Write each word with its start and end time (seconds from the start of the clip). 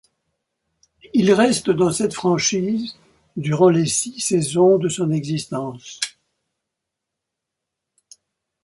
Il 1.13 1.31
reste 1.31 1.69
dans 1.69 1.91
cette 1.91 2.15
franchise 2.15 2.95
durant 3.37 3.69
les 3.69 3.85
six 3.85 4.19
saisons 4.19 4.79
de 4.79 4.89
son 4.89 5.11
existence. 5.11 5.99